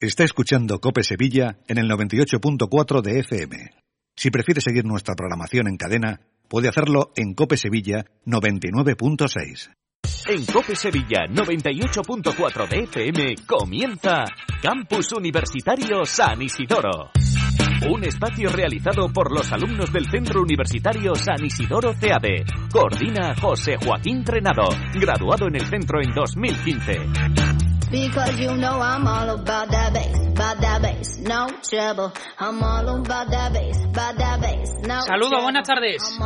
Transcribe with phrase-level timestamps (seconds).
[0.00, 3.70] Está escuchando Cope Sevilla en el 98.4 de FM.
[4.14, 9.70] Si prefiere seguir nuestra programación en cadena, puede hacerlo en Cope Sevilla 99.6.
[10.28, 14.24] En Cope Sevilla 98.4 de FM comienza
[14.62, 17.10] Campus Universitario San Isidoro.
[17.90, 22.46] Un espacio realizado por los alumnos del Centro Universitario San Isidoro CAD.
[22.70, 27.51] Coordina José Joaquín Trenado, graduado en el centro en 2015.
[35.02, 36.16] Saludos, buenas tardes.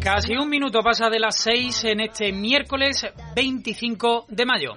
[0.00, 4.74] Casi un minuto pasa de las seis en este miércoles 25 de mayo.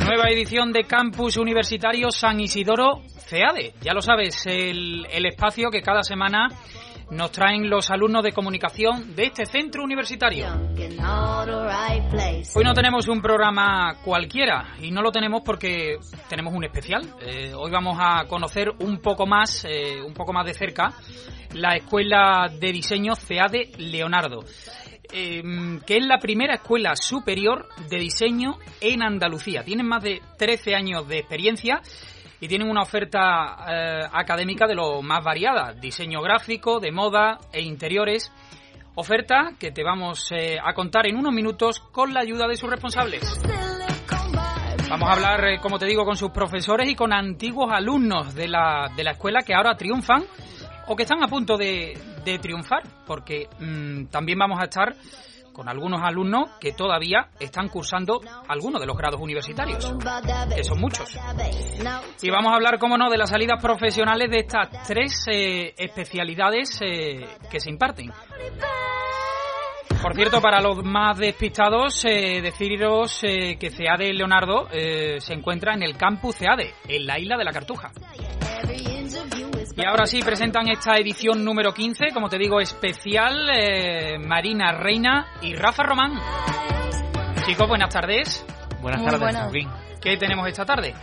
[0.00, 3.72] Nueva edición de Campus Universitario San Isidoro CEADE.
[3.80, 6.48] Ya lo sabes, el, el espacio que cada semana
[7.10, 10.46] nos traen los alumnos de comunicación de este centro universitario.
[12.54, 15.96] Hoy no tenemos un programa cualquiera y no lo tenemos porque
[16.28, 17.02] tenemos un especial.
[17.20, 20.92] Eh, hoy vamos a conocer un poco más, eh, un poco más de cerca,
[21.52, 24.44] la escuela de diseño CEADE Leonardo.
[25.12, 29.62] Em, que es la primera escuela superior de diseño en Andalucía.
[29.62, 31.82] Tienen más de 13 años de experiencia
[32.40, 37.62] y tienen una oferta eh, académica de lo más variada, diseño gráfico, de moda e
[37.62, 38.32] interiores.
[38.96, 42.70] Oferta que te vamos eh, a contar en unos minutos con la ayuda de sus
[42.70, 43.40] responsables.
[44.88, 48.48] Vamos a hablar, eh, como te digo, con sus profesores y con antiguos alumnos de
[48.48, 50.24] la, de la escuela que ahora triunfan
[50.86, 51.98] o que están a punto de,
[52.40, 54.94] triunfar, porque mm, también vamos a estar
[55.54, 59.94] con algunos alumnos que todavía están cursando algunos de los grados universitarios,
[60.54, 61.16] que son muchos.
[62.20, 66.80] Y vamos a hablar, como no, de las salidas profesionales de estas tres eh, especialidades
[66.82, 68.12] eh, que se imparten.
[70.02, 75.96] Por cierto, para los más despistados, eh, deciros que CEADE Leonardo se encuentra en el
[75.96, 77.90] campus CEADE, en la isla de la Cartuja.
[79.76, 85.26] Y ahora sí, presentan esta edición número 15, como te digo, especial eh, Marina Reina
[85.42, 86.12] y Rafa Román.
[87.44, 88.46] Chicos, buenas tardes.
[88.80, 89.66] Buenas tardes,
[90.00, 90.94] ¿Qué tenemos esta tarde?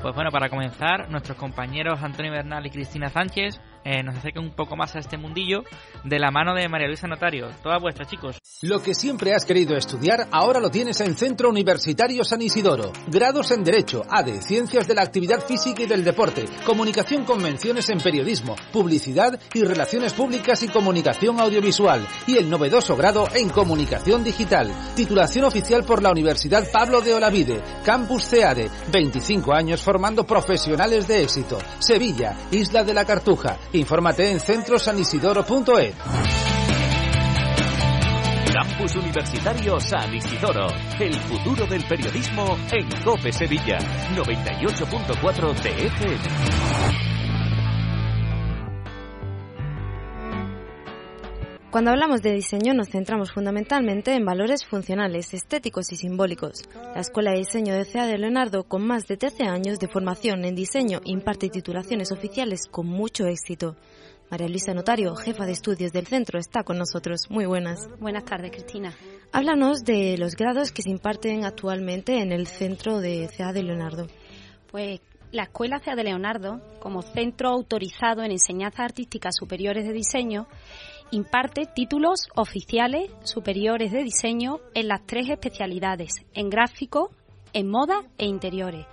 [0.00, 4.50] Pues bueno, para comenzar, nuestros compañeros Antonio Bernal y Cristina Sánchez eh, nos acerca un
[4.50, 5.64] poco más a este mundillo
[6.04, 7.48] de la mano de María Luisa Notario.
[7.62, 8.38] Toda vuestra, chicos.
[8.62, 12.92] Lo que siempre has querido estudiar, ahora lo tienes en Centro Universitario San Isidoro.
[13.08, 17.98] Grados en Derecho, ADE, Ciencias de la Actividad Física y del Deporte, Comunicación Convenciones en
[17.98, 22.06] Periodismo, Publicidad y Relaciones Públicas y Comunicación Audiovisual.
[22.26, 24.70] Y el novedoso grado en Comunicación Digital.
[24.96, 27.62] Titulación oficial por la Universidad Pablo de Olavide.
[27.84, 28.70] Campus CEADE.
[28.90, 31.58] 25 años formando profesionales de éxito.
[31.78, 33.58] Sevilla, Isla de la Cartuja.
[33.74, 35.94] Infórmate en centrosanisidoro.es.
[38.52, 40.68] Campus Universitario San Isidoro.
[41.00, 43.78] El futuro del periodismo en COPE Sevilla.
[44.14, 47.13] 98.4 TF.
[51.74, 56.62] Cuando hablamos de diseño nos centramos fundamentalmente en valores funcionales, estéticos y simbólicos.
[56.94, 60.44] La Escuela de Diseño de CEA de Leonardo, con más de 13 años de formación
[60.44, 63.74] en diseño, imparte titulaciones oficiales con mucho éxito.
[64.30, 67.28] María Luisa Notario, jefa de estudios del centro, está con nosotros.
[67.28, 67.88] Muy buenas.
[67.98, 68.94] Buenas tardes, Cristina.
[69.32, 74.06] Háblanos de los grados que se imparten actualmente en el centro de CEA de Leonardo.
[74.70, 75.00] Pues
[75.32, 80.46] la Escuela CEA de Leonardo, como centro autorizado en enseñanzas artísticas superiores de diseño,
[81.14, 87.10] imparte títulos oficiales superiores de diseño en las tres especialidades, en gráfico,
[87.52, 88.86] en moda e interiores.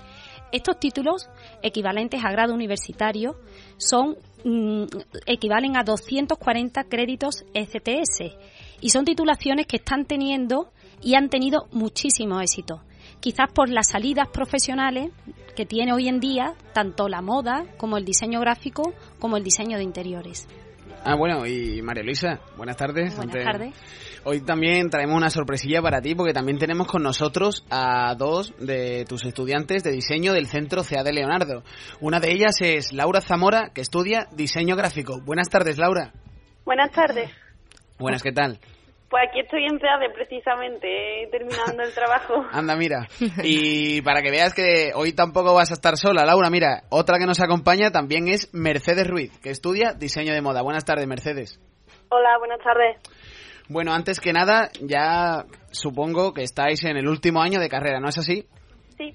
[0.51, 1.29] Estos títulos,
[1.63, 3.37] equivalentes a grado universitario,
[3.77, 4.83] son mm,
[5.25, 8.35] equivalen a 240 créditos STS
[8.81, 12.83] y son titulaciones que están teniendo y han tenido muchísimo éxito.
[13.19, 15.11] Quizás por las salidas profesionales
[15.55, 19.77] que tiene hoy en día tanto la moda como el diseño gráfico como el diseño
[19.77, 20.47] de interiores.
[21.03, 23.15] Ah, bueno, y María Luisa, buenas tardes.
[23.15, 23.75] Buenas tardes.
[24.23, 29.05] Hoy también traemos una sorpresilla para ti porque también tenemos con nosotros a dos de
[29.09, 31.63] tus estudiantes de diseño del Centro CA de Leonardo.
[32.01, 35.19] Una de ellas es Laura Zamora, que estudia diseño gráfico.
[35.25, 36.13] Buenas tardes, Laura.
[36.65, 37.31] Buenas tardes.
[37.97, 38.59] Buenas, ¿qué tal?
[39.11, 42.45] Pues aquí estoy en CEADE precisamente, eh, terminando el trabajo.
[42.53, 43.09] Anda, mira.
[43.43, 47.25] Y para que veas que hoy tampoco vas a estar sola, Laura, mira, otra que
[47.25, 50.61] nos acompaña también es Mercedes Ruiz, que estudia diseño de moda.
[50.61, 51.59] Buenas tardes, Mercedes.
[52.07, 53.01] Hola, buenas tardes.
[53.67, 58.07] Bueno, antes que nada, ya supongo que estáis en el último año de carrera, ¿no
[58.07, 58.47] es así?
[58.97, 59.13] Sí.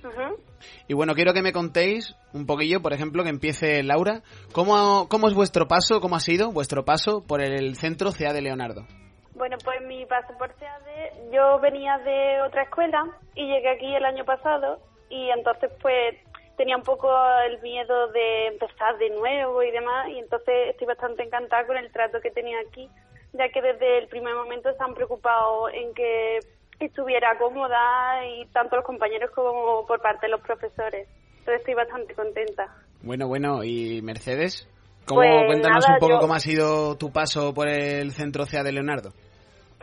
[0.89, 4.21] Y bueno, quiero que me contéis un poquillo, por ejemplo, que empiece Laura.
[4.53, 8.43] ¿Cómo, cómo es vuestro paso, cómo ha sido vuestro paso por el centro CA de
[8.43, 8.87] Leonardo?
[9.37, 13.05] Bueno, pues mi paso por CAD, yo venía de otra escuela
[13.35, 14.81] y llegué aquí el año pasado
[15.11, 16.17] y entonces pues
[16.57, 17.11] tenía un poco
[17.47, 21.93] el miedo de empezar de nuevo y demás y entonces estoy bastante encantada con el
[21.93, 22.89] trato que tenía aquí,
[23.35, 26.39] ya que desde el primer momento se han preocupado en que
[26.81, 31.09] estuviera cómoda y tanto los compañeros como por parte de los profesores.
[31.41, 32.75] Entonces estoy bastante contenta.
[33.03, 34.67] Bueno, bueno, ¿y Mercedes?
[35.07, 38.45] ¿Cómo, Pues cuéntanos nada, un poco yo- cómo ha sido tu paso por el centro
[38.47, 39.11] CA de Leonardo.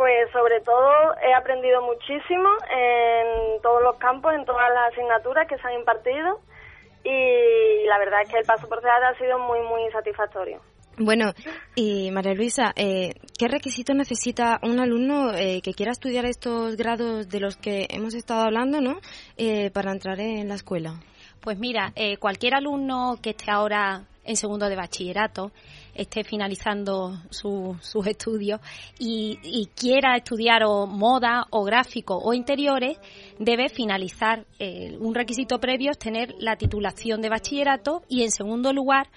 [0.03, 5.57] Pues sobre todo he aprendido muchísimo en todos los campos, en todas las asignaturas que
[5.57, 6.41] se han impartido
[7.05, 10.59] y la verdad es que el paso por CEAD ha sido muy, muy satisfactorio.
[10.97, 11.31] Bueno,
[11.73, 17.29] y María Luisa, eh, ¿qué requisitos necesita un alumno eh, que quiera estudiar estos grados
[17.29, 18.99] de los que hemos estado hablando, ¿no?
[19.37, 20.95] Eh, para entrar en la escuela.
[21.39, 25.51] Pues mira, eh, cualquier alumno que esté ahora en segundo de bachillerato,
[25.95, 28.59] esté finalizando su- sus estudios
[28.99, 32.97] y, quiera estudiar o moda o gráfico o interiores,
[33.39, 34.45] debe finalizar.
[34.59, 39.07] eh, un requisito previo es tener la titulación de bachillerato y, en segundo lugar,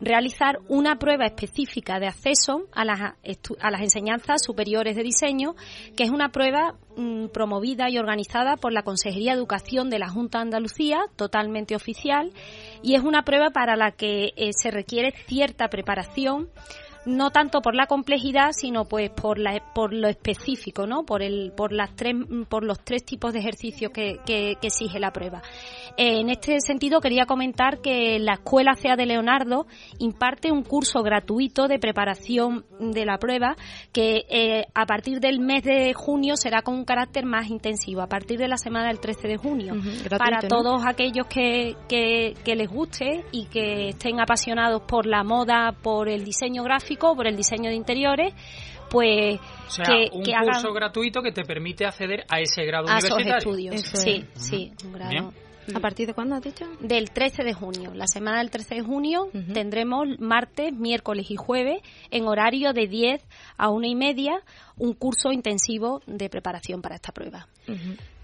[0.00, 5.54] realizar una prueba específica de acceso a las, a las enseñanzas superiores de diseño,
[5.96, 10.08] que es una prueba mm, promovida y organizada por la Consejería de Educación de la
[10.08, 12.32] Junta de Andalucía, totalmente oficial,
[12.82, 16.48] y es una prueba para la que eh, se requiere cierta preparación
[17.06, 21.04] no tanto por la complejidad, sino pues por la, por lo específico, ¿no?
[21.04, 22.14] Por el, por las tres,
[22.48, 25.40] por los tres tipos de ejercicios que, que- que exige la prueba.
[25.96, 29.66] Eh, en este sentido quería comentar que la Escuela CEA de Leonardo
[29.98, 33.56] imparte un curso gratuito de preparación de la prueba
[33.92, 38.06] que eh, a partir del mes de junio será con un carácter más intensivo, a
[38.08, 39.74] partir de la semana del 13 de junio.
[39.74, 40.48] gratuito, para ¿no?
[40.48, 46.08] todos aquellos que, que, que les guste y que estén apasionados por la moda, por
[46.08, 48.34] el diseño gráfico, por el diseño de interiores,
[48.90, 49.38] pues
[49.68, 52.88] O sea, que, un que curso hagan gratuito que te permite acceder a ese grado
[52.88, 53.72] a esos universitario.
[53.72, 54.02] estudios.
[54.02, 55.10] Sí, sí, un grado.
[55.10, 55.30] Bien.
[55.72, 56.64] ¿A partir de cuándo has dicho?
[56.80, 57.92] Del 13 de junio.
[57.94, 63.22] La semana del 13 de junio tendremos martes, miércoles y jueves en horario de 10
[63.56, 64.40] a 1 y media
[64.78, 67.46] un curso intensivo de preparación para esta prueba.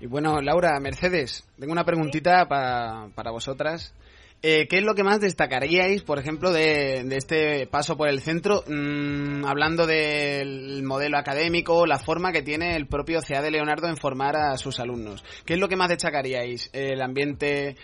[0.00, 3.94] Y bueno, Laura, Mercedes, tengo una preguntita pa- para vosotras.
[4.42, 8.62] Eh, ¿Qué es lo que más destacaríais, por ejemplo, de, este paso por el centro,
[8.66, 13.96] mm, hablando del modelo académico, la forma que tiene el propio CA de Leonardo en
[13.96, 15.24] formar a sus alumnos?
[15.46, 16.70] ¿Qué es lo que más destacaríais?
[16.74, 17.76] ¿El ambiente,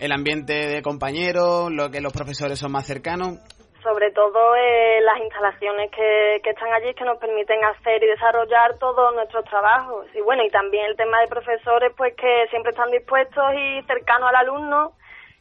[0.00, 3.38] el ambiente de compañeros, lo que los profesores son más cercanos?
[3.82, 8.78] Sobre todo eh, las instalaciones que, que están allí que nos permiten hacer y desarrollar
[8.78, 10.06] todos nuestros trabajos.
[10.14, 14.30] Y bueno, y también el tema de profesores, pues que siempre están dispuestos y cercanos
[14.30, 14.94] al alumno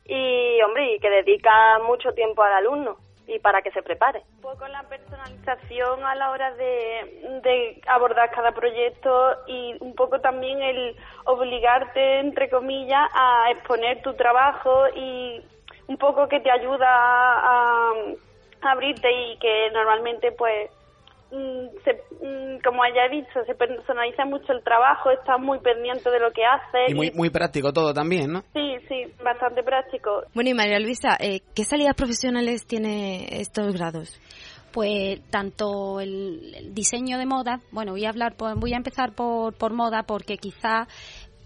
[0.07, 4.23] y, hombre, y que dedica mucho tiempo al alumno y para que se prepare.
[4.37, 10.61] Un poco la personalización a la hora de, abordar cada proyecto y un poco también
[10.61, 10.95] el
[11.25, 15.41] obligarte, entre comillas, a exponer tu trabajo y
[15.87, 17.93] un poco que te ayuda a,
[18.61, 20.69] abrirte y que normalmente pues
[21.29, 21.93] se,
[22.25, 26.31] mm, como ya he dicho, se personaliza mucho el trabajo, estás muy pendiente de lo
[26.31, 26.89] que haces.
[26.89, 28.41] Y muy, muy práctico todo también, ¿no?
[28.53, 30.23] Sí, sí, bastante práctico.
[30.33, 34.19] Bueno, y María Luisa, eh, ¿qué salidas profesionales tiene estos grados?
[34.71, 39.13] Pues tanto el, el diseño de moda, bueno, voy a hablar, por- voy a empezar
[39.13, 40.87] por, por moda porque quizá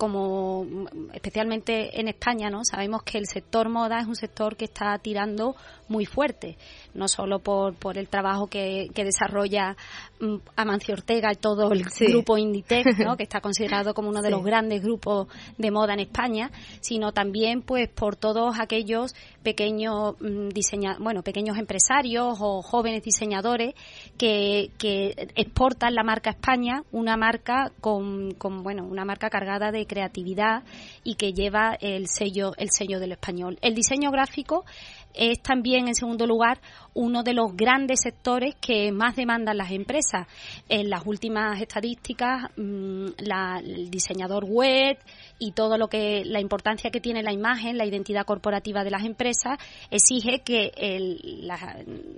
[0.02, 0.66] como
[1.14, 2.66] especialmente en España, ¿no?
[2.66, 5.56] Sabemos que el sector moda es un sector que está tirando
[5.90, 6.58] muy fuerte,
[6.96, 9.76] no solo por, por el trabajo que, que desarrolla
[10.20, 12.06] mm, Amancio Ortega y todo el Sí.
[12.08, 13.16] grupo Inditex, ¿no?
[13.18, 14.34] que está considerado como uno de Sí.
[14.34, 15.28] los grandes grupos
[15.60, 21.60] de moda en España, sino también pues por todos aquellos pequeños mm, diseña bueno, pequeños
[21.60, 23.76] empresarios o jóvenes diseñadores
[24.18, 29.86] que, que exportan la marca España, una marca con, con bueno, una marca cargada de
[29.92, 30.64] creatividad
[31.04, 33.58] y que lleva el sello el sello del español.
[33.62, 34.64] El diseño gráfico
[35.14, 36.60] es también, en segundo lugar,
[36.94, 40.28] uno de los grandes sectores que más demandan las empresas.
[40.68, 44.98] En las últimas estadísticas, mm, el diseñador web
[45.40, 49.06] y todo lo que la importancia que tiene la imagen, la identidad corporativa de las
[49.06, 49.58] empresas,
[49.90, 51.50] exige que el,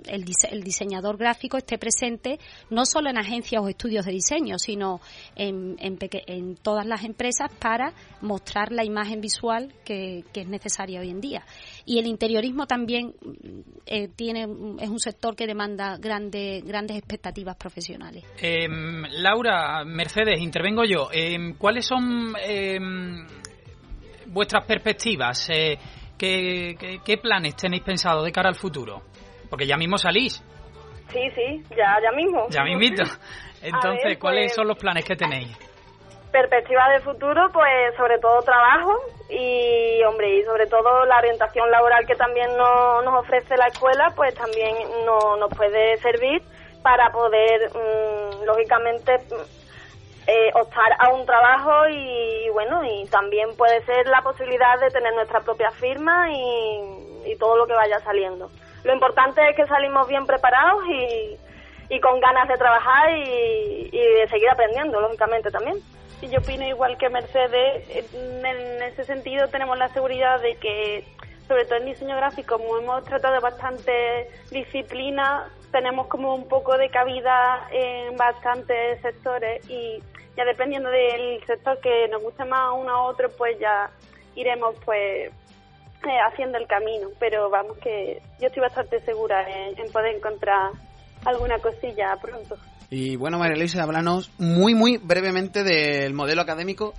[0.06, 2.38] el, diseñador gráfico esté presente
[2.70, 5.00] no solo en agencias o estudios de diseño, sino
[5.36, 11.10] en, en, todas las empresas para mostrar la imagen visual que, que es necesaria hoy
[11.10, 11.42] en día.
[11.84, 13.14] Y el interiorismo también
[13.86, 14.42] eh, tiene
[14.80, 18.24] es un sector que demanda grandes grandes expectativas profesionales.
[18.40, 21.08] Em, Laura, Mercedes, intervengo yo.
[21.12, 23.26] Em, ¿Cuáles son em,
[24.26, 25.48] vuestras perspectivas?
[25.50, 25.78] Eh,
[26.18, 29.02] ¿qué, planes tenéis pensado de cara al futuro?
[29.50, 30.42] Porque ya mismo salís.
[31.12, 32.46] Sí, sí, ya, ya mismo.
[32.50, 33.04] Ya mismito.
[33.62, 35.56] Entonces, ¿cuáles pues son los planes que tenéis?
[36.34, 38.92] Perspectiva de futuro, pues sobre todo trabajo
[39.30, 44.34] y, hombre, y sobre todo la orientación laboral que también nos ofrece la escuela, pues
[44.34, 44.74] también
[45.06, 46.42] no, nos puede servir
[46.82, 53.80] para poder, mm, lógicamente, mm, eh, optar a un trabajo y, bueno, y también puede
[53.84, 58.50] ser la posibilidad de tener nuestra propia firma y, y todo lo que vaya saliendo.
[58.82, 61.38] Lo importante es que salimos bien preparados y,
[61.90, 65.76] y con ganas de trabajar y, y de seguir aprendiendo, lógicamente también
[66.28, 68.04] yo opino igual que Mercedes.
[68.14, 71.04] En ese sentido tenemos la seguridad de que,
[71.48, 76.88] sobre todo en diseño gráfico, como hemos tratado bastante disciplina, tenemos como un poco de
[76.88, 80.02] cabida en bastantes sectores y
[80.36, 83.90] ya dependiendo del sector que nos guste más uno a otro, pues ya
[84.34, 87.08] iremos pues eh, haciendo el camino.
[87.18, 90.72] Pero vamos que yo estoy bastante segura en poder encontrar
[91.24, 92.56] alguna cosilla pronto.
[92.90, 96.94] Y bueno, María Luisa, háblanos muy, muy brevemente del modelo académico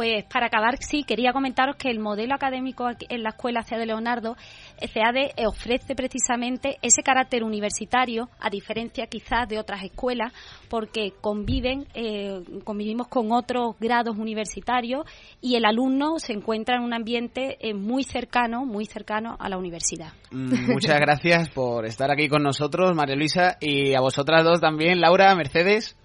[0.00, 4.34] pues para acabar, sí, quería comentaros que el modelo académico en la Escuela CEADE Leonardo,
[4.78, 10.32] CEADE eh, ofrece precisamente ese carácter universitario, a diferencia quizás de otras escuelas,
[10.70, 15.04] porque conviven, eh, convivimos con otros grados universitarios
[15.42, 19.58] y el alumno se encuentra en un ambiente eh, muy cercano, muy cercano a la
[19.58, 20.14] universidad.
[20.30, 24.98] Mm, muchas gracias por estar aquí con nosotros, María Luisa, y a vosotras dos también,
[24.98, 25.99] Laura, Mercedes.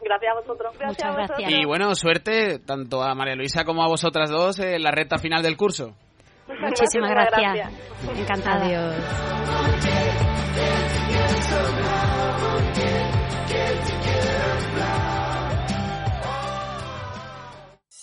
[0.00, 0.78] Gracias a vosotros.
[0.78, 1.50] Gracias Gracias.
[1.50, 5.42] Y bueno, suerte tanto a María Luisa como a vosotras dos en la recta final
[5.42, 5.94] del curso.
[6.60, 7.70] Muchísimas gracias.
[8.16, 8.64] Encantada.
[8.64, 8.94] Adiós.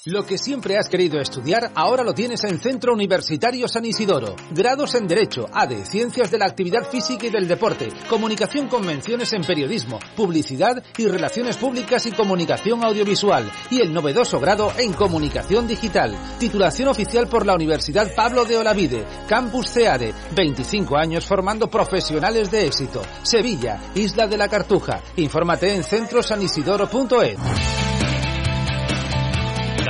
[0.07, 4.35] Lo que siempre has querido estudiar, ahora lo tienes en Centro Universitario San Isidoro.
[4.51, 9.41] Grados en Derecho, ADE, Ciencias de la Actividad Física y del Deporte, Comunicación Convenciones en
[9.41, 13.51] Periodismo, Publicidad y Relaciones Públicas y Comunicación Audiovisual.
[13.71, 16.15] Y el novedoso grado en Comunicación Digital.
[16.37, 19.07] Titulación oficial por la Universidad Pablo de Olavide.
[19.27, 20.13] Campus CEADE.
[20.35, 23.01] 25 años formando profesionales de éxito.
[23.23, 25.01] Sevilla, Isla de la Cartuja.
[25.15, 27.84] Infórmate en centrosanisidoro.es.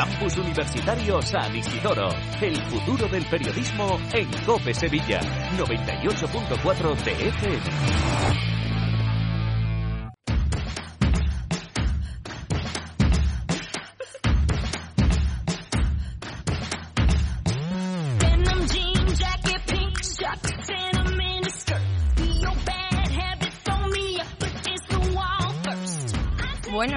[0.05, 2.09] Campus Universitario San Isidoro.
[2.39, 5.19] El futuro del periodismo en COPE Sevilla.
[5.57, 8.54] 98.4 TFM.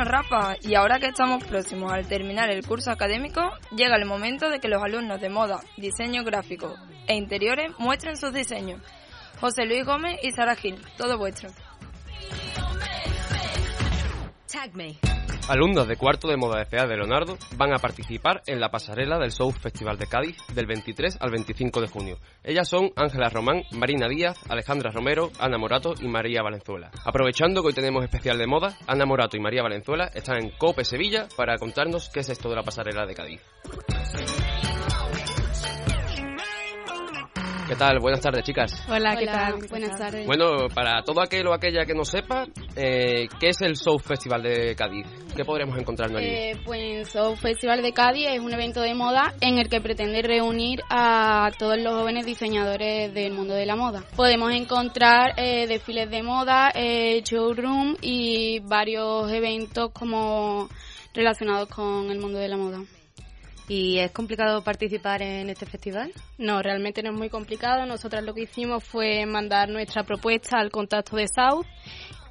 [0.05, 3.41] Rafa, y ahora que estamos próximos al terminar el curso académico,
[3.71, 6.75] llega el momento de que los alumnos de moda, diseño gráfico
[7.07, 8.81] e interiores muestren sus diseños.
[9.41, 11.51] José Luis Gómez y Sara Gil, todo vuestro.
[15.49, 19.57] Alumnos de cuarto de moda de Leonardo van a participar en la pasarela del South
[19.59, 22.19] Festival de Cádiz del 23 al 25 de junio.
[22.45, 26.91] Ellas son Ángela Román, Marina Díaz, Alejandra Romero, Ana Morato y María Valenzuela.
[27.03, 30.85] Aprovechando que hoy tenemos especial de moda, Ana Morato y María Valenzuela están en COPE
[30.85, 33.41] Sevilla para contarnos qué es esto de la pasarela de Cádiz.
[37.69, 37.99] ¿Qué tal?
[38.01, 38.83] Buenas tardes, chicas.
[38.89, 39.57] Hola, ¿qué tal?
[39.69, 40.27] Buenas tardes.
[40.27, 44.43] Bueno, para todo aquel o aquella que no sepa, eh, ¿qué es el South Festival
[44.43, 45.07] de Cádiz?
[45.37, 46.31] ¿Qué podremos encontrarnos allí?
[46.31, 49.83] Eh, pues el South Festival de Cádiz es un evento de moda en el que
[49.83, 54.03] pretende reunir a todos los jóvenes diseñadores del mundo de la moda.
[54.17, 60.71] Podemos encontrar eh, desfiles de moda, eh, showroom y varios eventos como
[61.13, 62.79] relacionados con el mundo de la moda.
[63.69, 66.11] ¿Y es complicado participar en este festival?
[66.39, 67.85] No, realmente no es muy complicado.
[67.85, 71.67] Nosotras lo que hicimos fue mandar nuestra propuesta al contacto de South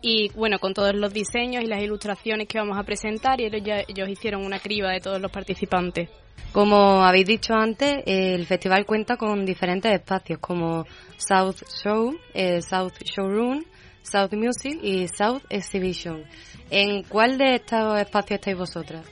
[0.02, 3.62] y bueno, con todos los diseños y las ilustraciones que vamos a presentar y ellos,
[3.64, 6.10] ya- ellos hicieron una criba de todos los participantes.
[6.54, 10.86] Como habéis dicho antes, el festival cuenta con diferentes espacios como
[11.18, 13.64] South Show, eh, South Showroom,
[14.02, 16.24] South Music y South Exhibition.
[16.72, 19.06] ¿En cuál de estos espacios estáis vosotras?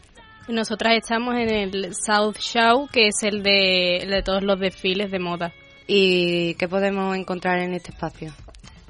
[0.48, 5.10] Nosotras estamos en el South Show, que es el de, el de todos los desfiles
[5.10, 5.54] de moda.
[5.88, 8.32] ¿Y qué podemos encontrar en este espacio?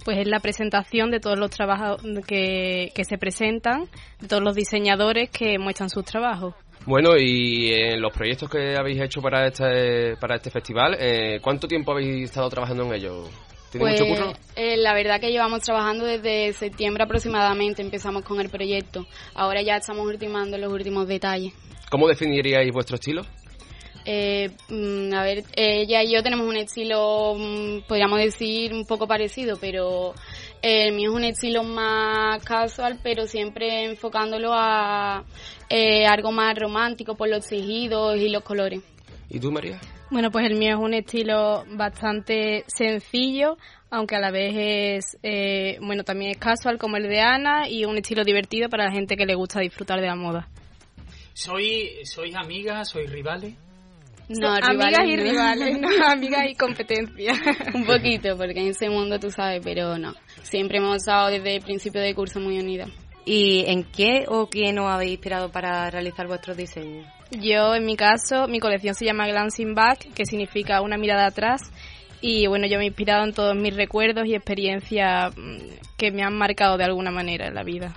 [0.03, 3.85] Pues es la presentación de todos los trabajos que, que se presentan,
[4.19, 6.53] de todos los diseñadores que muestran sus trabajos.
[6.85, 11.67] Bueno, y en los proyectos que habéis hecho para este, para este festival, eh, ¿cuánto
[11.67, 13.23] tiempo habéis estado trabajando en ello?
[13.77, 14.33] ¿Tiene Pues, mucho curro?
[14.55, 19.05] eh, la verdad que llevamos trabajando desde septiembre aproximadamente, empezamos con el proyecto.
[19.33, 21.53] Ahora ya estamos ultimando los últimos detalles.
[21.91, 23.23] ¿Cómo definiríais vuestro estilo?
[24.05, 29.07] Eh, mm, a ver, ella y yo tenemos un estilo, mm, podríamos decir, un poco
[29.07, 30.13] parecido, pero
[30.61, 35.25] el mío es un estilo más casual, pero siempre enfocándolo a
[35.69, 38.81] eh, algo más romántico por los tejidos y los colores.
[39.29, 39.81] ¿Y tú, María?
[40.11, 43.57] Bueno, pues el mío es un estilo bastante sencillo,
[43.89, 47.85] aunque a la vez es, eh, bueno, también es casual como el de Ana y
[47.85, 50.47] un estilo divertido para la gente que le gusta disfrutar de la moda.
[51.33, 52.89] ¿Soy, ¿Sois amigas?
[52.89, 53.55] ¿Sois rivales?
[54.29, 55.23] No, amigas rivales y no.
[55.23, 57.33] rivales, no, amigas y competencia.
[57.73, 60.13] un poquito, porque en ese mundo tú sabes, pero no.
[60.43, 62.89] Siempre hemos estado desde el principio de curso muy unidas.
[63.25, 67.07] ¿Y en qué o quién os habéis inspirado para realizar vuestros diseños?
[67.31, 71.61] Yo, en mi caso, mi colección se llama Glancing Back, que significa una mirada atrás.
[72.21, 75.57] Y bueno, yo me he inspirado en todos mis recuerdos y experiencias mm,
[75.97, 77.95] que me han marcado de alguna manera en la vida.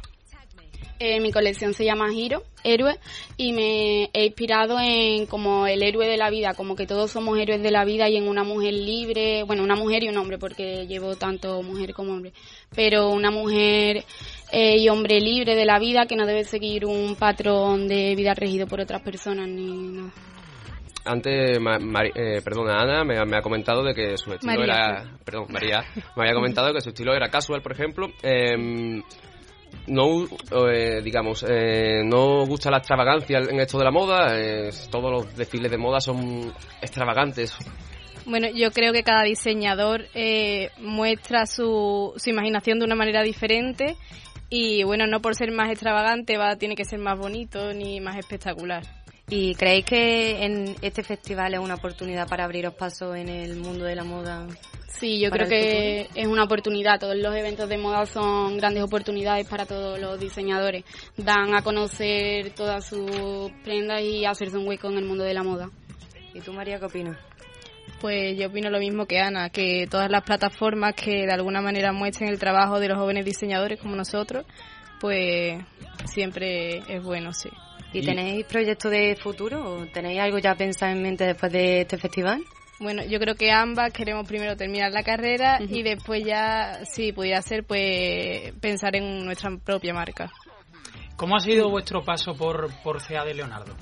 [1.00, 2.98] Eh, mi colección se llama Hero, héroe,
[3.36, 7.38] y me he inspirado en como el héroe de la vida, como que todos somos
[7.38, 10.38] héroes de la vida y en una mujer libre, bueno, una mujer y un hombre,
[10.38, 12.32] porque llevo tanto mujer como hombre,
[12.74, 14.04] pero una mujer
[14.52, 18.34] eh, y hombre libre de la vida que no debe seguir un patrón de vida
[18.34, 20.10] regido por otras personas ni nada.
[21.04, 21.78] Antes, Ma-
[22.14, 25.18] eh, perdona, Ana me, me ha comentado de que su estilo María, era...
[25.24, 25.84] Perdón, María
[26.16, 28.08] me había comentado que su estilo era casual, por ejemplo.
[28.22, 29.02] Em,
[29.86, 30.24] no,
[30.70, 34.34] eh, digamos, eh, no gusta la extravagancia en esto de la moda.
[34.90, 36.52] todos los desfiles de moda son
[36.82, 37.56] extravagantes.
[38.26, 43.96] Bueno, yo creo que cada diseñador eh, muestra su, su imaginación de una manera diferente
[44.50, 48.16] y bueno, no por ser más extravagante va tiene que ser más bonito ni más
[48.16, 48.82] espectacular.
[49.30, 53.84] ¿Y creéis que en este festival es una oportunidad para abriros paso en el mundo
[53.84, 54.46] de la moda?
[54.88, 56.22] Sí, yo creo que futuro?
[56.22, 56.98] es una oportunidad.
[56.98, 60.84] Todos los eventos de moda son grandes oportunidades para todos los diseñadores.
[61.16, 65.42] Dan a conocer todas sus prendas y hacerse un hueco en el mundo de la
[65.42, 65.70] moda.
[66.32, 67.27] ¿Y tú, María, qué opinas?
[68.00, 71.92] Pues yo opino lo mismo que Ana, que todas las plataformas que de alguna manera
[71.92, 74.46] muestren el trabajo de los jóvenes diseñadores como nosotros,
[75.00, 75.60] pues
[76.04, 77.50] siempre es bueno, sí.
[77.92, 79.64] ¿Y, tenéis proyectos de futuro?
[79.64, 82.42] ¿O tenéis algo ya pensado en mente después de este festival?
[82.80, 87.42] Bueno, yo creo que ambas queremos primero terminar la carrera y después ya, si pudiera
[87.42, 90.30] ser, pues pensar en nuestra propia marca.
[91.16, 93.74] ¿Cómo ha sido vuestro paso por, por CA de Leonardo?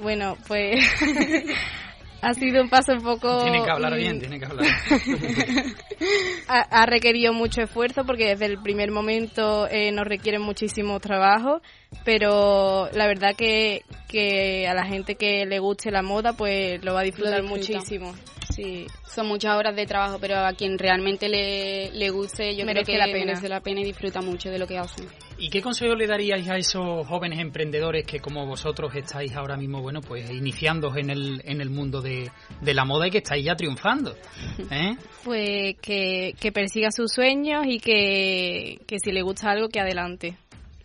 [0.00, 0.78] Bueno, pues
[2.22, 3.42] ha sido un paso un poco...
[3.42, 4.66] Tiene que hablar bien, tiene que hablar
[6.48, 11.60] ha, ha requerido mucho esfuerzo porque desde el primer momento eh, nos requiere muchísimo trabajo,
[12.04, 16.94] pero la verdad que, que a la gente que le guste la moda pues lo
[16.94, 17.78] va a disfrutar disfruta.
[17.78, 18.14] muchísimo.
[18.62, 18.86] Sí.
[19.06, 22.94] Son muchas horas de trabajo, pero a quien realmente le, le guste, yo Merece creo
[22.94, 23.26] que la pena.
[23.26, 25.06] merece la pena y disfruta mucho de lo que hacen.
[25.38, 29.80] ¿Y qué consejo le daríais a esos jóvenes emprendedores que como vosotros estáis ahora mismo,
[29.80, 33.44] bueno, pues iniciando en el, en el mundo de, de la moda y que estáis
[33.44, 34.14] ya triunfando?
[34.70, 34.96] ¿eh?
[35.24, 40.36] Pues que, que persiga sus sueños y que, que si le gusta algo que adelante.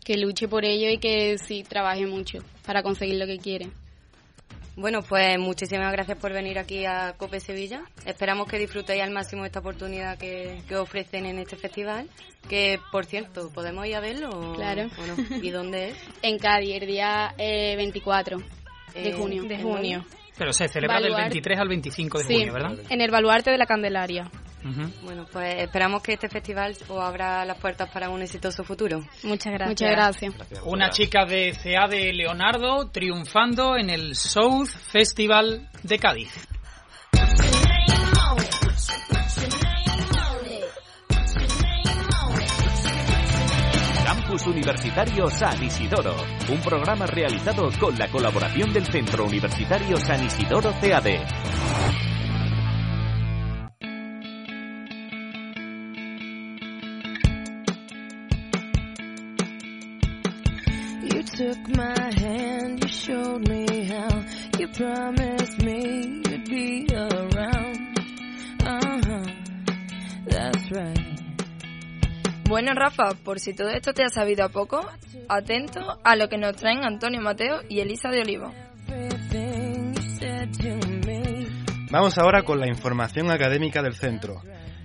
[0.03, 3.67] Que luche por ello y que sí trabaje mucho para conseguir lo que quiere.
[4.77, 7.83] Bueno, pues muchísimas gracias por venir aquí a Cope Sevilla.
[8.05, 12.09] Esperamos que disfrutéis al máximo esta oportunidad que, que ofrecen en este festival.
[12.49, 14.29] Que, por cierto, ¿podemos ir a verlo?
[14.29, 14.87] o- Claro.
[15.01, 15.37] o no?
[15.41, 15.97] ¿Y dónde es?
[16.21, 19.43] En Cádiz, el día eh, 24 de Eh, junio.
[19.43, 20.05] de junio.
[20.37, 21.29] Pero se celebra del Baluarte.
[21.29, 22.73] 23 al 25 de Sí, junio, ¿verdad?
[22.89, 24.29] en el baluarte de la Candelaria.
[25.03, 29.03] Bueno, pues esperamos que este festival os abra las puertas para un exitoso futuro.
[29.23, 29.69] Muchas gracias.
[29.69, 30.33] Muchas gracias.
[30.65, 36.47] Una chica de CA de Leonardo triunfando en el South Festival de Cádiz.
[44.03, 46.15] Campus Universitario San Isidoro,
[46.49, 52.04] un programa realizado con la colaboración del Centro Universitario San Isidoro CAD.
[64.77, 67.97] Promised me you'd be around.
[68.61, 69.25] Uh-huh,
[70.27, 70.99] that's right.
[72.47, 74.85] Bueno, Rafa, por si todo esto te ha sabido a poco,
[75.29, 78.53] atento a lo que nos traen Antonio Mateo y Elisa de Olivo.
[81.89, 84.41] Vamos ahora con la información académica del centro.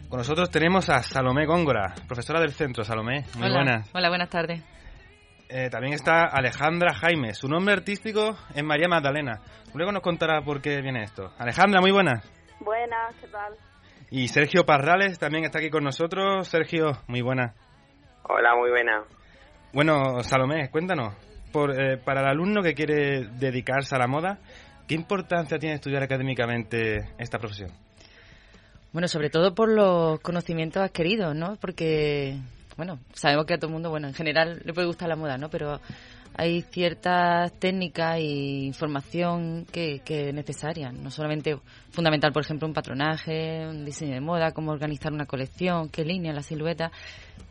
[0.08, 2.84] Con nosotros tenemos a Salomé Góngora, profesora del centro.
[2.84, 3.54] Salomé, muy Hola.
[3.54, 3.90] buenas.
[3.92, 4.62] Hola, buenas tardes.
[5.52, 7.34] Eh, también está Alejandra Jaime.
[7.34, 9.40] Su nombre artístico es María Magdalena.
[9.74, 11.32] Luego nos contará por qué viene esto.
[11.38, 12.24] Alejandra, muy buenas.
[12.60, 13.54] Buenas, ¿qué tal?
[14.10, 16.46] Y Sergio Parrales también está aquí con nosotros.
[16.46, 17.56] Sergio, muy buenas.
[18.22, 19.02] Hola, muy buena.
[19.72, 21.14] Bueno, Salomé, cuéntanos.
[21.52, 24.38] Por, eh, para el alumno que quiere dedicarse a la moda,
[24.86, 27.70] ¿qué importancia tiene estudiar académicamente esta profesión?
[28.92, 31.56] Bueno, sobre todo por los conocimientos adquiridos, ¿no?
[31.60, 32.36] Porque,
[32.80, 35.36] bueno, sabemos que a todo el mundo, bueno, en general le puede gustar la moda,
[35.36, 35.50] ¿no?
[35.50, 35.82] Pero
[36.34, 40.90] hay ciertas técnicas e información que, que es necesaria.
[40.90, 41.58] No solamente
[41.90, 46.32] fundamental, por ejemplo, un patronaje, un diseño de moda, cómo organizar una colección, qué línea,
[46.32, 46.90] la silueta,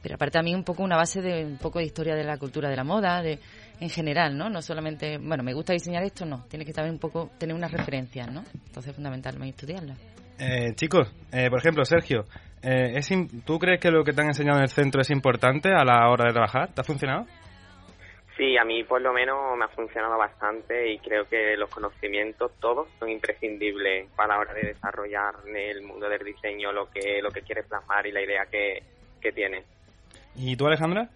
[0.01, 2.67] pero aparte también un poco una base de un poco de historia de la cultura
[2.67, 3.37] de la moda, de
[3.79, 4.49] en general, ¿no?
[4.49, 6.45] No solamente, bueno, me gusta diseñar esto, no.
[6.49, 8.43] Tiene que también un poco tener unas referencias, ¿no?
[8.65, 9.99] Entonces es fundamental estudiarlas.
[10.39, 12.25] Eh, chicos, eh, por ejemplo, Sergio,
[12.63, 15.09] eh, ¿es im- ¿tú crees que lo que te han enseñado en el centro es
[15.09, 16.73] importante a la hora de trabajar?
[16.73, 17.25] ¿Te ha funcionado?
[18.37, 22.51] Sí, a mí por lo menos me ha funcionado bastante y creo que los conocimientos
[22.61, 27.21] todos son imprescindibles para la hora de desarrollar en el mundo del diseño lo que
[27.21, 28.81] lo que quieres plasmar y la idea que,
[29.19, 29.65] que tienes.
[30.35, 31.09] ¿Y tú, Alejandra?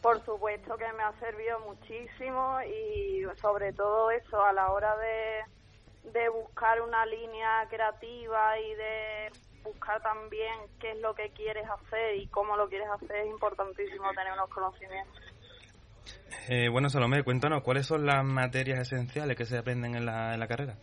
[0.00, 6.10] Por supuesto que me ha servido muchísimo y sobre todo eso a la hora de,
[6.12, 9.32] de buscar una línea creativa y de
[9.66, 14.10] buscar también qué es lo que quieres hacer y cómo lo quieres hacer es importantísimo
[14.10, 15.22] tener unos conocimientos.
[16.48, 20.40] Eh, bueno, Salomé, cuéntanos, ¿cuáles son las materias esenciales que se aprenden en la, en
[20.40, 20.76] la carrera?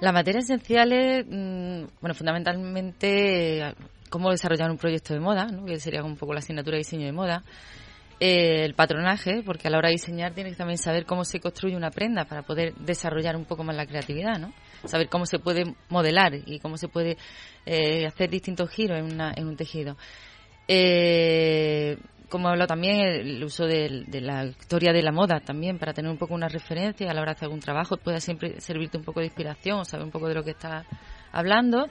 [0.00, 3.74] Las materias esenciales, mm, bueno, fundamentalmente eh,
[4.08, 5.66] cómo desarrollar un proyecto de moda, ¿no?
[5.66, 7.42] que sería un poco la asignatura de diseño de moda.
[8.20, 11.38] Eh, el patronaje, porque a la hora de diseñar tienes que también saber cómo se
[11.38, 14.52] construye una prenda para poder desarrollar un poco más la creatividad, ¿no?
[14.86, 17.16] Saber cómo se puede modelar y cómo se puede
[17.64, 19.96] eh, hacer distintos giros en, una- en un tejido.
[20.66, 21.96] Eh,
[22.28, 26.18] como hablado también, el uso de, la historia de la moda también, para tener un
[26.18, 29.20] poco una referencia a la hora de hacer algún trabajo, pueda siempre servirte un poco
[29.20, 30.84] de inspiración, saber un poco de lo que estás
[31.32, 31.88] hablando.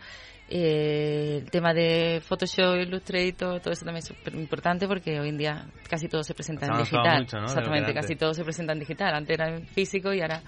[0.50, 5.38] Eh, el tema de Photoshop, Illustrator, todo eso también es súper importante porque hoy en
[5.38, 7.20] día casi todo se presenta Se en digital.
[7.20, 7.46] mucho, ¿no?
[7.46, 9.14] Exactamente, casi todo se presenta en digital.
[9.14, 10.42] Antes era en físico y ahora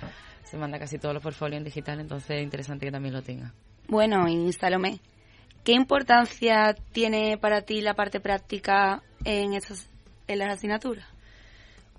[0.44, 3.54] se manda casi todos los portfolios en digital, entonces es interesante que también lo tenga.
[3.88, 5.00] Bueno, y Salomé,
[5.64, 9.90] ¿qué importancia tiene para ti la parte práctica en esas
[10.28, 11.06] en las asignaturas?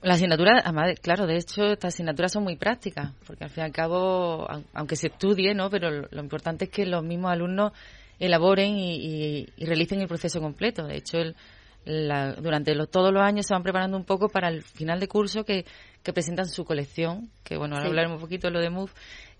[0.03, 3.67] Las asignaturas, además, claro, de hecho, estas asignaturas son muy prácticas, porque al fin y
[3.67, 5.69] al cabo, au- aunque se estudie, ¿no?
[5.69, 7.73] Pero lo, importante es que los mismos alumnos
[8.19, 10.87] elaboren y, y- y realicen el proceso completo.
[10.87, 11.37] De hecho, el-
[11.85, 15.09] la- durante los- todos los años se van preparando un poco para el final de
[15.09, 15.67] curso que,
[16.03, 17.91] que presentan su colección, que bueno, ahora Sí.
[17.91, 18.93] hablaremos un poquito de lo de MOVE,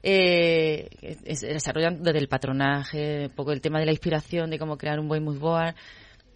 [0.03, 4.59] eh, es- es- desarrollan desde el patronaje, un poco el tema de la inspiración, de
[4.59, 5.75] cómo crear un buen mood board,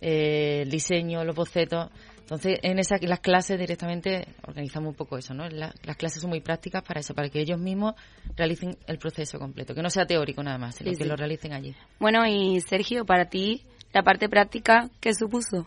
[0.00, 1.90] eh, el diseño, los bocetos.
[2.24, 5.46] Entonces, en esas las clases directamente organizamos un poco eso, ¿no?
[5.50, 7.94] La- las clases son muy prácticas para eso, para que ellos mismos
[8.34, 11.10] realicen el proceso completo, que no sea teórico nada más, sino Sí, que sí.
[11.10, 11.74] lo realicen allí.
[12.00, 15.66] Bueno, y Sergio, para ti, la parte práctica, ¿qué supuso?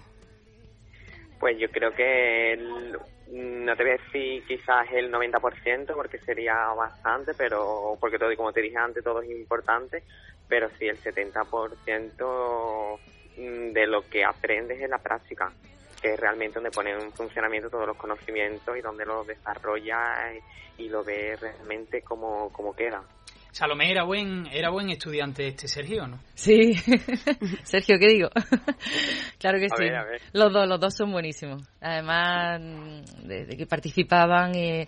[1.39, 2.93] Pues yo creo que el-
[3.29, 8.51] no te voy a decir quizás el 90% porque sería bastante, pero porque todo, como
[8.51, 10.01] te dije antes, todo es importante,
[10.47, 12.99] pero sí el 70%
[13.37, 15.53] mm, de lo que aprendes en la práctica,
[16.01, 20.36] que es realmente donde pone en funcionamiento todos los conocimientos y donde los desarrollas
[20.77, 23.01] y lo ves realmente como, como queda.
[23.51, 26.19] Salomé era buen, era buen estudiante este Sergio, ¿no?
[26.36, 26.73] Sí,
[27.63, 28.29] Sergio, ¿qué digo?
[29.39, 29.83] claro que A sí.
[29.83, 30.21] ver, a ver.
[30.33, 31.63] Los dos, los dos son buenísimos.
[31.81, 34.88] Además, mm, de, de que participaban y,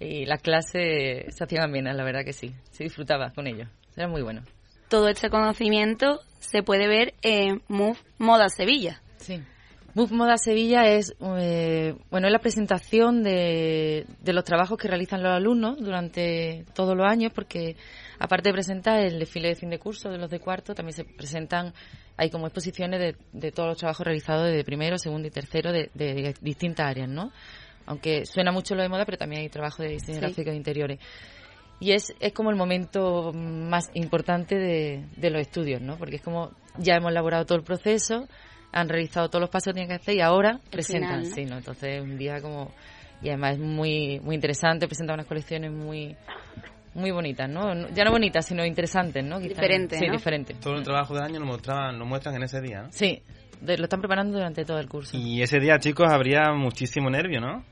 [0.00, 2.54] y las clases se hacían amenas, la verdad que sí.
[2.72, 3.68] Se disfrutaba con ellos.
[3.96, 4.42] Era muy bueno.
[4.88, 9.00] Todo este conocimiento se puede ver en Move Moda Sevilla.
[9.16, 9.40] Sí.
[9.94, 15.22] Move Moda Sevilla es, eh, bueno, es la presentación de, de los trabajos que realizan
[15.22, 17.76] los alumnos durante todos los años, porque
[18.18, 21.04] aparte de presentar el desfile de fin de curso de los de cuarto, también se
[21.04, 21.72] presentan,
[22.16, 25.90] hay como exposiciones de, de todos los trabajos realizados desde primero, segundo y tercero de,
[25.94, 27.30] de distintas áreas, ¿no?
[27.86, 30.20] Aunque suena mucho lo de moda, pero también hay trabajo de diseño Sí.
[30.20, 30.98] gráfico de interiores.
[31.78, 35.96] Y es, es como el momento más importante de, de los estudios, ¿no?
[35.98, 38.26] Porque es como ya hemos elaborado todo el proceso,
[38.74, 41.34] han realizado todos los pasos que tienen que hacer y ahora presentan, final, ¿no?
[41.34, 41.56] sí, ¿no?
[41.58, 42.70] Entonces es un día como...
[43.22, 46.14] Y además es muy, muy interesante, presentan unas colecciones muy
[46.94, 47.88] muy bonitas, ¿no?
[47.88, 49.40] Ya no bonitas, sino interesantes, ¿no?
[49.40, 50.12] Diferentes, Sí, ¿no?
[50.12, 50.60] diferentes.
[50.60, 52.92] Todo el trabajo del año lo, mostraban, lo muestran en ese día, ¿no?
[52.92, 53.20] Sí,
[53.60, 55.16] de- lo están preparando durante todo el curso.
[55.16, 57.64] Y ese día, chicos, habría muchísimo nervio, ¿no?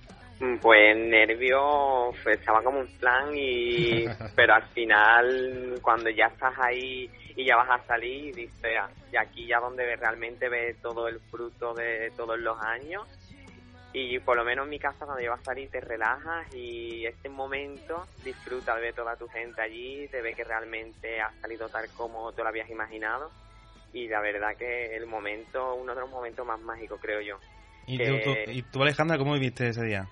[0.61, 7.09] Pues nervio, pues, estaba como un plan y pero al final cuando ya estás ahí
[7.37, 11.21] y ya vas a salir dices "Ah, y aquí ya donde realmente ves todo el
[11.31, 13.07] fruto de todos los años
[13.95, 17.05] y por lo menos en mi casa cuando ya vas a salir te relajas y
[17.07, 21.69] este momento disfruta de ver toda tu gente allí, de ver que realmente ha salido
[21.69, 23.31] tal como tú lo habías imaginado
[23.93, 27.39] y la verdad que el momento, uno de los momentos más mágicos creo yo.
[27.87, 30.07] ¿Y, Que- tú, tú- y tú, Alejandra, cómo viviste ese día?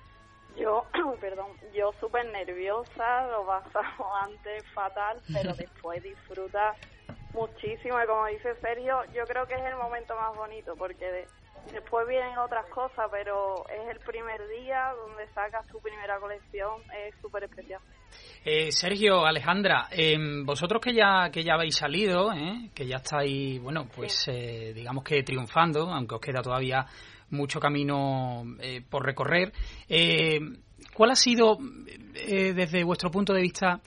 [0.59, 0.85] Yo,
[1.20, 6.74] perdón, yo súper nerviosa, lo pasamos antes fatal, pero después disfruta
[7.33, 11.27] muchísimo y como dice Sergio, yo creo que es el momento más bonito porque de-
[11.73, 17.14] después vienen otras cosas, pero es el primer día donde sacas tu primera colección, es
[17.21, 17.81] súper especial.
[18.45, 22.71] Eh, Sergio, Alejandra, em, vosotros que ya que ya habéis salido, ¿eh?
[22.75, 26.85] que ya estáis, bueno, pues eh, digamos que triunfando, aunque os queda todavía
[27.31, 29.53] mucho camino eh, por recorrer,
[29.88, 30.40] eh,
[30.95, 31.59] ¿cuál ha sido,
[32.16, 33.81] eh, desde vuestro punto de vista,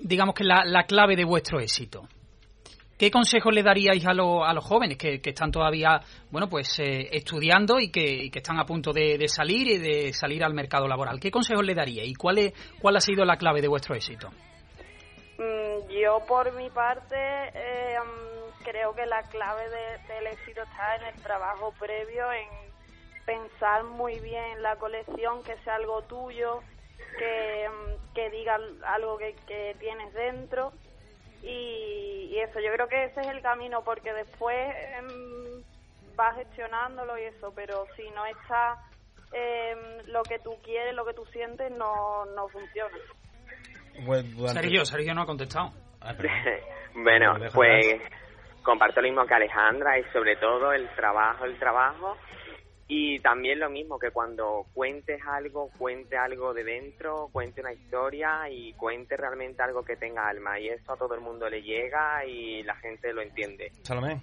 [0.00, 2.02] digamos que la, la clave de vuestro éxito?
[2.98, 6.00] ¿Qué consejos le daríais a, lo- a los jóvenes que, que están todavía,
[6.30, 10.12] bueno, pues eh, estudiando y que, que están a punto de, de salir y de
[10.12, 11.18] salir al mercado laboral?
[11.18, 14.28] ¿Qué consejos le daríais y cuál, es, cuál ha sido la clave de vuestro éxito?
[15.38, 20.96] Mm, Yo por mi parte eh, mm, creo que la clave de- del éxito está
[20.96, 22.70] en el trabajo previo, en
[23.26, 26.60] pensar muy bien la colección, que sea algo tuyo,
[27.18, 30.72] que, mm, que diga algo que, que tienes dentro
[31.42, 34.56] y, y eso, yo creo que ese es el camino porque después
[34.96, 35.62] em,
[36.14, 38.78] vas gestionándolo y eso, pero si no está
[39.32, 42.96] em, lo que tú quieres, lo que tú sientes, no, no funciona.
[44.52, 45.70] Sergio, Sergio no ha contestado.
[46.94, 48.00] bueno, pues
[48.62, 52.16] comparto lo mismo que Alejandra y sobre todo el trabajo, el trabajo.
[52.94, 58.50] Y también lo mismo que cuando cuentes algo, cuente algo de dentro, cuente una historia
[58.50, 60.60] y cuente realmente algo que tenga alma.
[60.60, 63.72] Y eso a todo el mundo le llega y la gente lo entiende.
[63.80, 64.20] Salomé,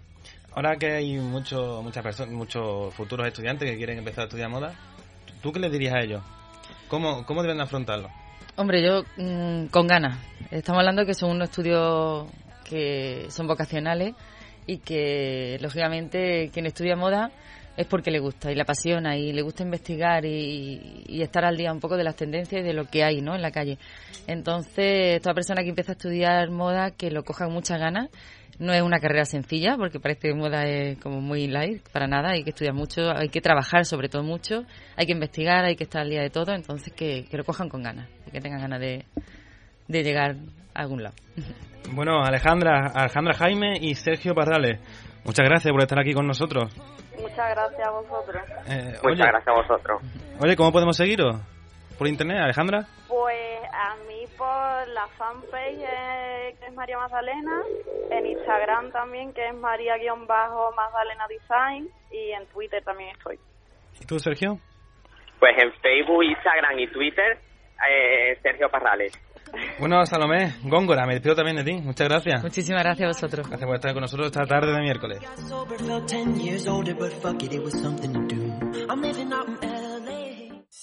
[0.54, 4.76] ahora que hay mucho, muchas personas, muchos futuros estudiantes que quieren empezar a estudiar moda,
[5.42, 6.22] ¿tú qué les dirías a ellos?
[6.90, 8.10] ¿Cómo, cómo deben afrontarlo?
[8.56, 10.20] Hombre, yo mm, con ganas.
[10.52, 12.28] Estamos hablando que son unos estudios
[12.66, 14.14] que son vocacionales
[14.68, 17.32] y que, lógicamente, quien estudia moda
[17.80, 21.56] es porque le gusta y le apasiona y le gusta investigar y, y estar al
[21.56, 23.34] día un poco de las tendencias y de lo que hay ¿no?
[23.36, 23.78] en la calle.
[24.28, 28.10] Entonces, toda persona que empieza a estudiar moda, que lo coja con muchas ganas,
[28.60, 32.32] no es una carrera sencilla porque parece que moda es como muy light, para nada,
[32.32, 34.66] hay que estudiar mucho, hay que trabajar sobre todo mucho,
[34.98, 37.70] hay que investigar, hay que estar al día de todo, entonces que, que lo cojan
[37.70, 39.06] con ganas y que tengan ganas de,
[39.88, 40.36] llegar
[40.74, 41.16] a algún lado.
[41.92, 44.80] Bueno, Alejandra, Alejandra Jaime y Sergio Parrales,
[45.26, 46.72] muchas gracias por estar aquí con nosotros.
[47.22, 48.44] Muchas gracias a vosotros.
[48.68, 50.02] Eh, Muchas oye, gracias a vosotros.
[50.40, 51.36] oye, ¿cómo podemos seguiros?
[51.98, 52.86] ¿Por internet, Alejandra?
[53.08, 57.62] Pues a mí por la fanpage eh, que es María Magdalena,
[58.10, 63.38] en Instagram también que es María-Magdalena Design y en Twitter también estoy.
[64.00, 64.58] ¿Y tú, Sergio?
[65.40, 67.38] Pues en Facebook, Instagram y Twitter,
[67.90, 69.12] eh, Sergio Parrales.
[69.80, 71.74] Bueno, Salomé, Góngora, me despido también de ti.
[71.82, 72.44] Muchas gracias.
[72.44, 73.48] Muchísimas gracias a vosotros.
[73.48, 75.20] Gracias por estar con nosotros esta tarde de miércoles.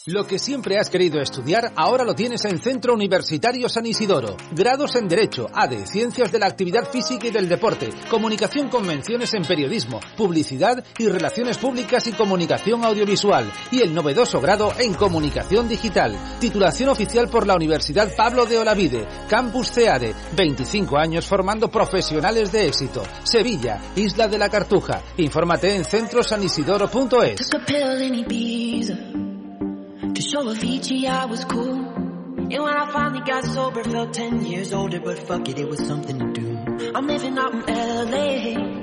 [0.08, 4.36] Lo que siempre has querido estudiar, ahora lo tienes en Centro Universitario San Isidoro.
[4.52, 9.34] Grados en Derecho, ADE, Ciencias de la Actividad Física y del Deporte, Comunicación con menciones
[9.34, 13.50] en Periodismo, Publicidad y Relaciones Públicas y Comunicación Audiovisual.
[13.72, 16.16] Y el novedoso grado en Comunicación Digital.
[16.38, 19.08] Titulación oficial por la Universidad Pablo de Olavide.
[19.28, 20.14] Campus CEADE.
[20.36, 23.02] 25 años formando profesionales de éxito.
[23.24, 25.02] Sevilla, Isla de la Cartuja.
[25.16, 27.50] Infórmate en centrosanisidoro.es.
[30.26, 31.74] Took a pill in Ibiza to show Avicii I was cool.
[31.74, 35.86] And when I finally got sober, felt 10 years older, but fuck it, it was
[35.86, 36.92] something to do.
[36.94, 38.76] I'm living out in LA.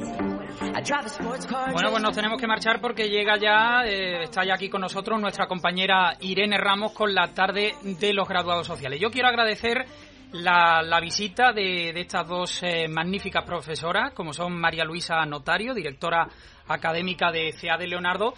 [0.75, 1.71] I drive a sports car.
[1.73, 5.19] Bueno, pues nos tenemos que marchar porque llega ya, eh, está ya aquí con nosotros
[5.19, 8.99] nuestra compañera Irene Ramos con la tarde de los graduados sociales.
[8.99, 9.86] Yo quiero agradecer
[10.34, 15.73] la, la visita de, de estas dos eh, magníficas profesoras, como son María Luisa Notario,
[15.73, 16.27] directora
[16.67, 18.34] académica de CA de Leonardo,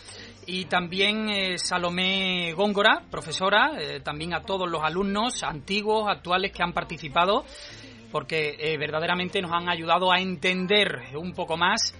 [0.47, 6.63] y también eh, Salomé Góngora, profesora, eh, también a todos los alumnos antiguos, actuales que
[6.63, 7.45] han participado,
[8.11, 11.95] porque eh, verdaderamente nos han ayudado a entender un poco más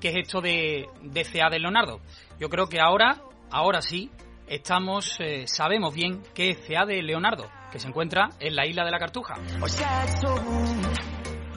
[0.00, 2.00] qué es esto de, de CA de Leonardo.
[2.38, 4.10] Yo creo que ahora, ahora sí,
[4.48, 8.98] estamos, sabemos bien que es CEADE Leonardo, que se encuentra en la isla de la
[8.98, 9.34] Cartuja.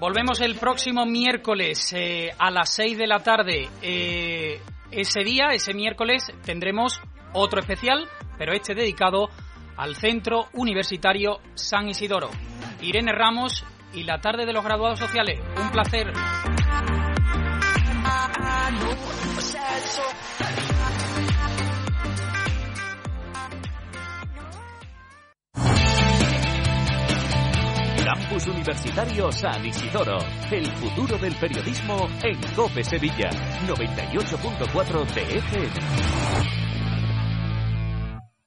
[0.03, 3.69] Volvemos el próximo miércoles eh, a las 6 de la tarde.
[3.81, 4.59] Eh,
[4.91, 6.99] ese día, ese miércoles, tendremos
[7.31, 9.29] otro especial, pero este dedicado
[9.77, 12.31] al Centro Universitario San Isidoro.
[12.81, 13.63] Irene Ramos
[13.93, 15.39] y la tarde de los graduados sociales.
[15.55, 16.11] Un placer.
[28.13, 30.19] Campus Universitario San Isidoro.
[30.51, 33.31] El futuro del periodismo en COPE Sevilla.
[33.65, 36.62] 98.4 TFM.